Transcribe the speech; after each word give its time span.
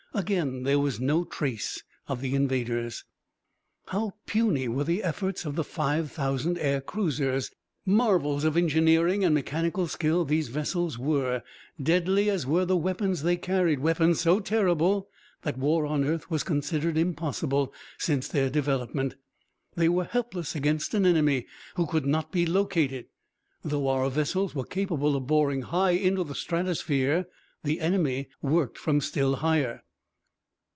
Again 0.13 0.63
there 0.63 0.77
was 0.77 0.99
no 0.99 1.23
trace 1.23 1.83
of 2.09 2.19
the 2.19 2.35
invaders. 2.35 3.05
How 3.85 4.15
puny 4.25 4.67
were 4.67 4.83
the 4.83 5.03
efforts 5.03 5.45
of 5.45 5.55
the 5.55 5.63
five 5.63 6.11
thousand 6.11 6.57
air 6.57 6.81
cruisers! 6.81 7.49
Marvels 7.85 8.43
of 8.43 8.57
engineering 8.57 9.23
and 9.23 9.33
mechanical 9.33 9.87
skill, 9.87 10.25
these 10.25 10.49
vessels 10.49 10.99
were. 10.99 11.43
Deadly 11.81 12.29
as 12.29 12.45
were 12.45 12.65
the 12.65 12.75
weapons 12.75 13.23
they 13.23 13.37
carried 13.37 13.79
weapons 13.79 14.19
so 14.19 14.41
terrible 14.41 15.07
that 15.43 15.57
war 15.57 15.85
on 15.85 16.03
earth 16.03 16.29
was 16.29 16.43
considered 16.43 16.97
impossible 16.97 17.71
since 17.97 18.27
their 18.27 18.49
development 18.49 19.15
they 19.77 19.87
were 19.87 20.03
helpless 20.03 20.55
against 20.57 20.93
an 20.93 21.05
enemy 21.05 21.45
who 21.75 21.85
could 21.87 22.05
not 22.05 22.33
be 22.33 22.45
located. 22.45 23.05
Though 23.63 23.87
our 23.87 24.09
vessels 24.09 24.53
were 24.53 24.65
capable 24.65 25.15
of 25.15 25.25
boring 25.27 25.61
high 25.61 25.91
into 25.91 26.25
the 26.25 26.35
stratosphere, 26.35 27.27
the 27.63 27.79
enemy 27.79 28.27
worked 28.41 28.77
from 28.77 28.99
still 28.99 29.35
higher. 29.37 29.83